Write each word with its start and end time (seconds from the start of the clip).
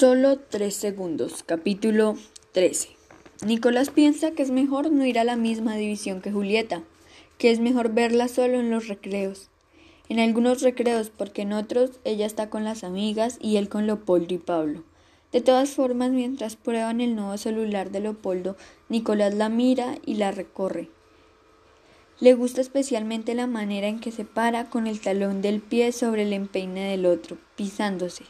Solo 0.00 0.38
tres 0.38 0.76
segundos. 0.76 1.42
Capítulo 1.44 2.16
13. 2.52 2.88
Nicolás 3.44 3.90
piensa 3.90 4.30
que 4.30 4.42
es 4.42 4.50
mejor 4.50 4.90
no 4.90 5.04
ir 5.04 5.18
a 5.18 5.24
la 5.24 5.36
misma 5.36 5.76
división 5.76 6.22
que 6.22 6.32
Julieta, 6.32 6.82
que 7.36 7.50
es 7.50 7.60
mejor 7.60 7.92
verla 7.92 8.28
solo 8.28 8.60
en 8.60 8.70
los 8.70 8.88
recreos. 8.88 9.50
En 10.08 10.18
algunos 10.18 10.62
recreos, 10.62 11.10
porque 11.10 11.42
en 11.42 11.52
otros 11.52 12.00
ella 12.04 12.24
está 12.24 12.48
con 12.48 12.64
las 12.64 12.82
amigas 12.82 13.36
y 13.42 13.58
él 13.58 13.68
con 13.68 13.86
Leopoldo 13.86 14.32
y 14.32 14.38
Pablo. 14.38 14.84
De 15.32 15.42
todas 15.42 15.68
formas, 15.68 16.12
mientras 16.12 16.56
prueban 16.56 17.02
el 17.02 17.14
nuevo 17.14 17.36
celular 17.36 17.90
de 17.90 18.00
Leopoldo, 18.00 18.56
Nicolás 18.88 19.34
la 19.34 19.50
mira 19.50 19.98
y 20.06 20.14
la 20.14 20.30
recorre. 20.30 20.88
Le 22.20 22.32
gusta 22.32 22.62
especialmente 22.62 23.34
la 23.34 23.46
manera 23.46 23.88
en 23.88 24.00
que 24.00 24.12
se 24.12 24.24
para 24.24 24.70
con 24.70 24.86
el 24.86 24.98
talón 24.98 25.42
del 25.42 25.60
pie 25.60 25.92
sobre 25.92 26.22
el 26.22 26.32
empeine 26.32 26.88
del 26.88 27.04
otro, 27.04 27.36
pisándose. 27.54 28.24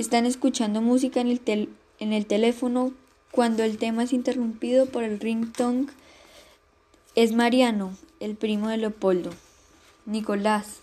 Están 0.00 0.24
escuchando 0.24 0.80
música 0.80 1.20
en 1.20 1.28
el, 1.28 1.68
en 1.98 2.14
el 2.14 2.24
teléfono 2.24 2.94
cuando 3.32 3.64
el 3.64 3.76
tema 3.76 4.04
es 4.04 4.14
interrumpido 4.14 4.86
por 4.86 5.02
el 5.02 5.20
ringtone. 5.20 5.88
Es 7.14 7.34
Mariano, 7.34 7.94
el 8.18 8.34
primo 8.34 8.68
de 8.68 8.78
Leopoldo. 8.78 9.28
Nicolás. 10.06 10.78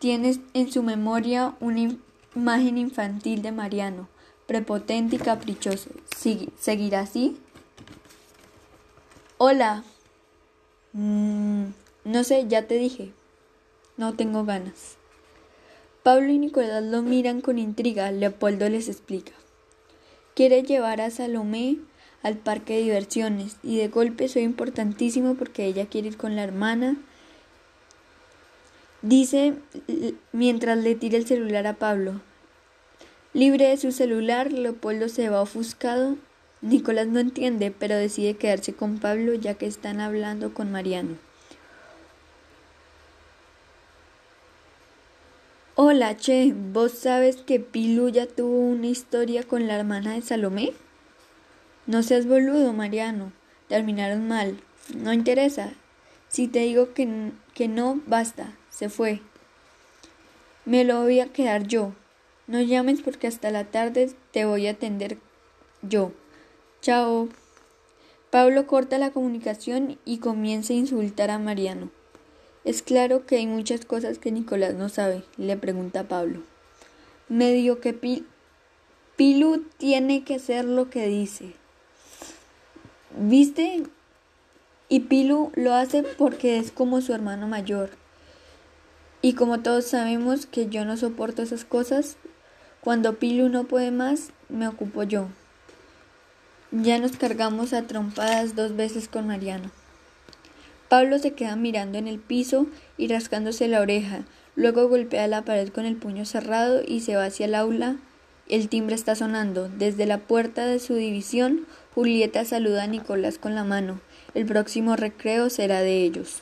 Tienes 0.00 0.40
en 0.52 0.72
su 0.72 0.82
memoria 0.82 1.54
una 1.60 1.96
imagen 2.34 2.76
infantil 2.76 3.40
de 3.40 3.52
Mariano, 3.52 4.08
prepotente 4.48 5.14
y 5.14 5.18
caprichoso. 5.20 5.90
¿Seguirá 6.58 7.02
así? 7.02 7.38
Hola. 9.36 9.84
Mm, 10.92 11.66
no 12.02 12.24
sé, 12.24 12.48
ya 12.48 12.66
te 12.66 12.74
dije. 12.74 13.12
No 13.96 14.14
tengo 14.14 14.44
ganas. 14.44 14.97
Pablo 16.08 16.32
y 16.32 16.38
Nicolás 16.38 16.82
lo 16.84 17.02
miran 17.02 17.42
con 17.42 17.58
intriga. 17.58 18.10
Leopoldo 18.10 18.66
les 18.70 18.88
explica. 18.88 19.32
Quiere 20.34 20.62
llevar 20.62 21.02
a 21.02 21.10
Salomé 21.10 21.76
al 22.22 22.38
parque 22.38 22.76
de 22.76 22.84
diversiones 22.84 23.58
y 23.62 23.76
de 23.76 23.88
golpe 23.88 24.26
soy 24.28 24.44
importantísimo 24.44 25.34
porque 25.34 25.66
ella 25.66 25.84
quiere 25.84 26.08
ir 26.08 26.16
con 26.16 26.34
la 26.34 26.44
hermana. 26.44 26.96
Dice 29.02 29.56
mientras 30.32 30.78
le 30.78 30.94
tira 30.94 31.18
el 31.18 31.26
celular 31.26 31.66
a 31.66 31.74
Pablo. 31.74 32.22
Libre 33.34 33.68
de 33.68 33.76
su 33.76 33.92
celular, 33.92 34.50
Leopoldo 34.50 35.10
se 35.10 35.28
va 35.28 35.42
ofuscado. 35.42 36.16
Nicolás 36.62 37.08
no 37.08 37.20
entiende, 37.20 37.70
pero 37.70 37.96
decide 37.96 38.32
quedarse 38.32 38.72
con 38.72 38.96
Pablo 38.98 39.34
ya 39.34 39.56
que 39.56 39.66
están 39.66 40.00
hablando 40.00 40.54
con 40.54 40.72
Mariano. 40.72 41.27
Hola, 45.80 46.16
che, 46.16 46.52
¿vos 46.72 46.90
sabes 46.90 47.36
que 47.36 47.60
Pilu 47.60 48.08
ya 48.08 48.26
tuvo 48.26 48.58
una 48.58 48.88
historia 48.88 49.44
con 49.44 49.68
la 49.68 49.76
hermana 49.76 50.14
de 50.14 50.22
Salomé? 50.22 50.72
No 51.86 52.02
seas 52.02 52.26
boludo, 52.26 52.72
Mariano. 52.72 53.30
Terminaron 53.68 54.26
mal. 54.26 54.58
No 54.96 55.12
interesa. 55.12 55.70
Si 56.26 56.48
te 56.48 56.58
digo 56.58 56.94
que, 56.94 57.30
que 57.54 57.68
no, 57.68 58.00
basta. 58.08 58.56
Se 58.70 58.88
fue. 58.88 59.20
Me 60.64 60.82
lo 60.82 61.02
voy 61.02 61.20
a 61.20 61.32
quedar 61.32 61.68
yo. 61.68 61.92
No 62.48 62.60
llames 62.60 63.00
porque 63.00 63.28
hasta 63.28 63.52
la 63.52 63.62
tarde 63.62 64.10
te 64.32 64.46
voy 64.46 64.66
a 64.66 64.72
atender 64.72 65.18
yo. 65.82 66.10
Chao. 66.82 67.28
Pablo 68.30 68.66
corta 68.66 68.98
la 68.98 69.12
comunicación 69.12 69.96
y 70.04 70.18
comienza 70.18 70.72
a 70.72 70.76
insultar 70.76 71.30
a 71.30 71.38
Mariano. 71.38 71.88
Es 72.68 72.82
claro 72.82 73.24
que 73.24 73.36
hay 73.36 73.46
muchas 73.46 73.86
cosas 73.86 74.18
que 74.18 74.30
Nicolás 74.30 74.74
no 74.74 74.90
sabe, 74.90 75.24
le 75.38 75.56
pregunta 75.56 76.06
Pablo. 76.06 76.42
Medio 77.30 77.80
que 77.80 77.94
Pilu 79.16 79.64
tiene 79.78 80.22
que 80.22 80.34
hacer 80.34 80.66
lo 80.66 80.90
que 80.90 81.06
dice. 81.06 81.54
¿Viste? 83.18 83.84
Y 84.90 85.00
Pilu 85.00 85.50
lo 85.54 85.72
hace 85.72 86.02
porque 86.02 86.58
es 86.58 86.70
como 86.70 87.00
su 87.00 87.14
hermano 87.14 87.48
mayor. 87.48 87.88
Y 89.22 89.32
como 89.32 89.60
todos 89.60 89.86
sabemos 89.86 90.44
que 90.44 90.68
yo 90.68 90.84
no 90.84 90.98
soporto 90.98 91.40
esas 91.40 91.64
cosas, 91.64 92.18
cuando 92.82 93.18
Pilu 93.18 93.48
no 93.48 93.64
puede 93.64 93.92
más, 93.92 94.28
me 94.50 94.68
ocupo 94.68 95.04
yo. 95.04 95.28
Ya 96.70 96.98
nos 96.98 97.12
cargamos 97.12 97.72
a 97.72 97.86
trompadas 97.86 98.54
dos 98.54 98.76
veces 98.76 99.08
con 99.08 99.26
Mariano. 99.26 99.70
Pablo 100.88 101.18
se 101.18 101.32
queda 101.32 101.56
mirando 101.56 101.98
en 101.98 102.08
el 102.08 102.18
piso 102.18 102.66
y 102.96 103.08
rascándose 103.08 103.68
la 103.68 103.80
oreja. 103.80 104.24
Luego 104.56 104.88
golpea 104.88 105.26
la 105.28 105.44
pared 105.44 105.68
con 105.68 105.84
el 105.84 105.96
puño 105.96 106.24
cerrado 106.24 106.82
y 106.86 107.00
se 107.00 107.14
va 107.14 107.26
hacia 107.26 107.46
el 107.46 107.54
aula. 107.54 107.96
El 108.48 108.68
timbre 108.68 108.94
está 108.94 109.14
sonando. 109.14 109.68
Desde 109.68 110.06
la 110.06 110.18
puerta 110.18 110.66
de 110.66 110.78
su 110.78 110.94
división, 110.94 111.66
Julieta 111.94 112.44
saluda 112.44 112.84
a 112.84 112.86
Nicolás 112.86 113.38
con 113.38 113.54
la 113.54 113.64
mano. 113.64 114.00
El 114.34 114.46
próximo 114.46 114.96
recreo 114.96 115.50
será 115.50 115.80
de 115.80 116.02
ellos. 116.02 116.40